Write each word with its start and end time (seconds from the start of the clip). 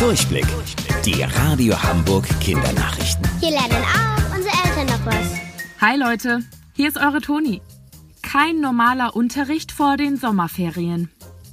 Durchblick. 0.00 0.46
Die 1.04 1.22
Radio 1.22 1.74
Hamburg 1.82 2.26
Kindernachrichten. 2.40 3.22
Hier 3.38 3.50
lernen 3.50 3.84
auch 3.84 4.34
unsere 4.34 4.54
Eltern 4.64 4.86
noch 4.86 5.04
was. 5.04 5.34
Hi 5.78 5.98
Leute, 5.98 6.38
hier 6.72 6.88
ist 6.88 6.96
eure 6.96 7.20
Toni. 7.20 7.60
Kein 8.22 8.60
normaler 8.60 9.14
Unterricht 9.14 9.72
vor 9.72 9.98
den 9.98 10.16
Sommerferien. 10.16 11.10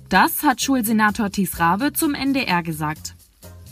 Das 0.08 0.44
hat 0.44 0.62
Schulsenator 0.62 1.30
Thies 1.30 1.60
Rabe 1.60 1.92
zum 1.92 2.14
NDR 2.14 2.64
gesagt. 2.64 3.16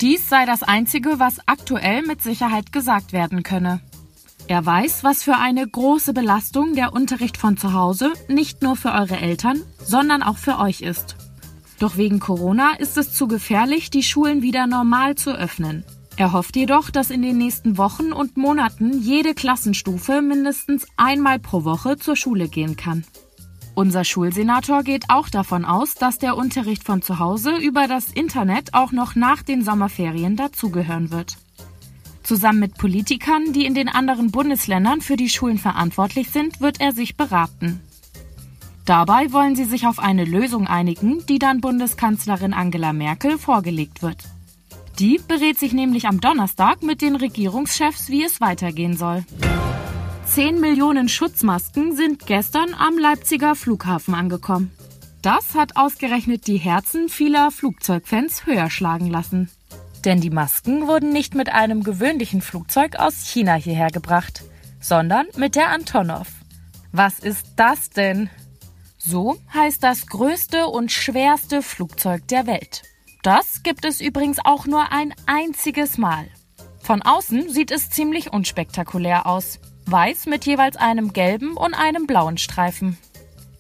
Dies 0.02 0.28
sei 0.28 0.46
das 0.46 0.62
Einzige, 0.62 1.20
was 1.20 1.40
aktuell 1.46 2.02
mit 2.02 2.22
Sicherheit 2.22 2.74
gesagt 2.74 3.14
werden 3.14 3.44
könne. 3.44 3.80
Er 4.48 4.66
weiß, 4.66 5.06
was 5.06 5.24
für 5.24 5.38
eine 5.38 5.66
große 5.66 6.12
Belastung 6.12 6.76
der 6.76 6.92
Unterricht 6.92 7.38
von 7.38 7.56
zu 7.56 7.72
Hause 7.72 8.12
nicht 8.28 8.62
nur 8.62 8.76
für 8.76 8.92
eure 8.92 9.16
Eltern, 9.16 9.62
sondern 9.82 10.22
auch 10.22 10.38
für 10.38 10.60
euch 10.60 10.82
ist. 10.82 11.16
Doch 11.80 11.98
wegen 11.98 12.20
Corona 12.20 12.74
ist 12.78 12.98
es 12.98 13.14
zu 13.14 13.28
gefährlich, 13.28 13.90
die 13.90 14.04
Schulen 14.04 14.42
wieder 14.42 14.66
normal 14.68 15.16
zu 15.16 15.32
öffnen. 15.32 15.84
Er 16.18 16.32
hofft 16.32 16.56
jedoch, 16.56 16.90
dass 16.90 17.10
in 17.10 17.22
den 17.22 17.38
nächsten 17.38 17.78
Wochen 17.78 18.14
und 18.14 18.38
Monaten 18.38 19.02
jede 19.02 19.34
Klassenstufe 19.34 20.22
mindestens 20.22 20.88
einmal 20.96 21.40
pro 21.40 21.66
Woche 21.66 21.98
zur 21.98 22.16
Schule 22.16 22.48
gehen 22.48 22.78
kann. 22.78 23.04
Unser 23.74 24.06
Schulsenator 24.06 24.84
geht 24.84 25.10
auch 25.10 25.28
davon 25.28 25.66
aus, 25.66 25.96
dass 25.96 26.18
der 26.18 26.38
Unterricht 26.38 26.86
von 26.86 27.02
zu 27.02 27.20
Hause 27.20 27.58
über 27.58 27.88
das 27.90 28.10
Internet 28.14 28.74
auch 28.74 28.94
noch 28.94 29.16
nach 29.16 29.44
den 29.44 29.62
Sommerferien 29.66 30.38
dazugehören 30.38 31.12
wird. 31.12 31.36
Zusammen 32.24 32.60
mit 32.60 32.78
Politikern, 32.78 33.52
die 33.52 33.66
in 33.66 33.76
den 33.76 33.90
anderen 33.90 34.32
Bundesländern 34.32 35.02
für 35.02 35.18
die 35.18 35.30
Schulen 35.30 35.58
verantwortlich 35.58 36.32
sind, 36.32 36.62
wird 36.62 36.80
er 36.80 36.94
sich 36.94 37.18
beraten. 37.18 37.82
Dabei 38.86 39.34
wollen 39.34 39.56
sie 39.56 39.66
sich 39.66 39.88
auf 39.88 39.98
eine 39.98 40.26
Lösung 40.26 40.68
einigen, 40.68 41.26
die 41.26 41.40
dann 41.40 41.60
Bundeskanzlerin 41.60 42.54
Angela 42.54 42.94
Merkel 42.94 43.40
vorgelegt 43.40 44.04
wird. 44.04 44.18
Die 45.00 45.20
berät 45.28 45.58
sich 45.58 45.74
nämlich 45.74 46.08
am 46.08 46.22
Donnerstag 46.22 46.84
mit 46.84 47.02
den 47.02 47.16
Regierungschefs, 47.16 48.10
wie 48.10 48.24
es 48.24 48.40
weitergehen 48.40 48.96
soll. 48.96 49.26
10 50.26 50.62
Millionen 50.62 51.10
Schutzmasken 51.10 51.96
sind 51.96 52.28
gestern 52.28 52.74
am 52.74 52.98
Leipziger 52.98 53.56
Flughafen 53.56 54.14
angekommen. 54.14 54.72
Das 55.22 55.56
hat 55.56 55.76
ausgerechnet 55.76 56.46
die 56.46 56.58
Herzen 56.58 57.10
vieler 57.10 57.50
Flugzeugfans 57.50 58.46
höher 58.46 58.70
schlagen 58.70 59.08
lassen. 59.08 59.50
Denn 60.06 60.22
die 60.22 60.30
Masken 60.30 60.88
wurden 60.88 61.12
nicht 61.12 61.34
mit 61.34 61.52
einem 61.52 61.84
gewöhnlichen 61.84 62.42
Flugzeug 62.42 62.98
aus 62.98 63.26
China 63.26 63.56
hierher 63.56 63.90
gebracht, 63.90 64.44
sondern 64.80 65.26
mit 65.36 65.56
der 65.56 65.70
Antonov. 65.72 66.28
Was 66.92 67.18
ist 67.18 67.48
das 67.56 67.90
denn? 67.90 68.30
So 69.08 69.38
heißt 69.54 69.84
das 69.84 70.08
größte 70.08 70.66
und 70.66 70.92
schwerste 70.92 71.62
Flugzeug 71.62 72.28
der 72.28 72.48
Welt. 72.48 72.82
Das 73.22 73.62
gibt 73.62 73.86
es 73.86 74.02
übrigens 74.02 74.40
auch 74.44 74.66
nur 74.66 74.92
ein 74.92 75.14
einziges 75.28 76.00
Mal. 76.00 76.28
Von 76.82 77.04
außen 77.04 77.50
sieht 77.50 77.70
es 77.70 77.92
ziemlich 77.92 78.34
unspektakulär 78.34 79.28
aus. 79.28 79.60
Weiß 79.86 80.26
mit 80.26 80.48
jeweils 80.48 80.76
einem 80.76 81.14
gelben 81.14 81.56
und 81.56 81.76
einem 81.76 82.08
blauen 82.08 82.40
Streifen. 82.40 82.98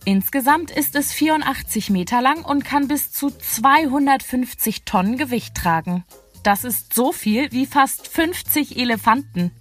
Insgesamt 0.04 0.72
ist 0.72 0.96
es 0.96 1.14
84 1.14 1.92
Meter 1.92 2.22
lang 2.22 2.44
und 2.44 2.66
kann 2.66 2.88
bis 2.88 3.12
zu 3.12 3.30
250 3.30 4.84
Tonnen 4.84 5.18
Gewicht 5.18 5.54
tragen. 5.54 6.06
Das 6.42 6.64
ist 6.64 6.94
so 6.94 7.12
viel 7.12 7.52
wie 7.52 7.68
fast 7.68 8.08
50 8.08 8.78
Elefanten. 8.78 9.52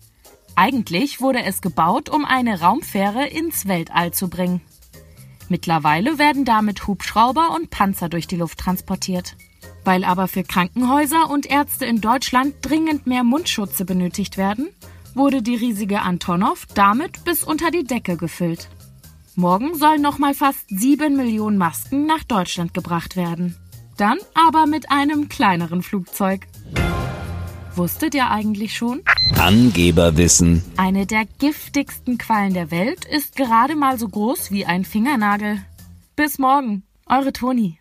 Eigentlich 0.56 1.20
wurde 1.20 1.42
es 1.42 1.60
gebaut, 1.60 2.08
um 2.08 2.24
eine 2.24 2.60
Raumfähre 2.60 3.26
ins 3.26 3.68
Weltall 3.68 4.14
zu 4.14 4.30
bringen. 4.30 4.62
Mittlerweile 5.48 6.18
werden 6.18 6.44
damit 6.44 6.86
Hubschrauber 6.86 7.54
und 7.54 7.70
Panzer 7.70 8.08
durch 8.08 8.26
die 8.26 8.36
Luft 8.36 8.58
transportiert. 8.58 9.36
Weil 9.84 10.04
aber 10.04 10.28
für 10.28 10.42
Krankenhäuser 10.42 11.30
und 11.30 11.46
Ärzte 11.46 11.84
in 11.84 12.00
Deutschland 12.00 12.54
dringend 12.62 13.06
mehr 13.06 13.24
Mundschutze 13.24 13.84
benötigt 13.84 14.36
werden, 14.36 14.68
wurde 15.14 15.42
die 15.42 15.56
riesige 15.56 16.02
Antonov 16.02 16.66
damit 16.74 17.24
bis 17.24 17.44
unter 17.44 17.70
die 17.70 17.84
Decke 17.84 18.16
gefüllt. 18.16 18.68
Morgen 19.36 19.74
sollen 19.74 20.02
nochmal 20.02 20.34
fast 20.34 20.66
sieben 20.68 21.16
Millionen 21.16 21.58
Masken 21.58 22.06
nach 22.06 22.24
Deutschland 22.24 22.72
gebracht 22.72 23.16
werden. 23.16 23.56
Dann 23.96 24.18
aber 24.34 24.66
mit 24.66 24.90
einem 24.90 25.28
kleineren 25.28 25.82
Flugzeug. 25.82 26.46
Wusstet 27.76 28.14
ihr 28.14 28.30
eigentlich 28.30 28.76
schon? 28.76 29.02
Angeberwissen. 29.36 30.62
Eine 30.76 31.06
der 31.06 31.24
giftigsten 31.40 32.18
Quallen 32.18 32.54
der 32.54 32.70
Welt 32.70 33.04
ist 33.04 33.34
gerade 33.34 33.74
mal 33.74 33.98
so 33.98 34.08
groß 34.08 34.52
wie 34.52 34.64
ein 34.64 34.84
Fingernagel. 34.84 35.60
Bis 36.14 36.38
morgen, 36.38 36.84
eure 37.06 37.32
Toni. 37.32 37.80